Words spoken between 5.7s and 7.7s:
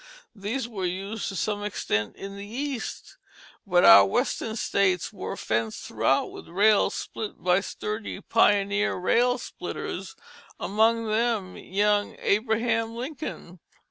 throughout with rails split by